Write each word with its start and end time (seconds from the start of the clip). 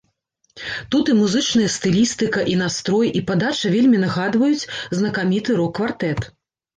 Тут 0.93 1.09
і 1.11 1.17
музычная 1.17 1.67
стылістыка, 1.73 2.39
і 2.53 2.55
настрой, 2.61 3.07
і 3.19 3.21
падача 3.27 3.67
вельмі 3.75 3.97
нагадваюць 4.05 4.67
знакаміты 5.01 5.51
рок-квартэт. 5.59 6.19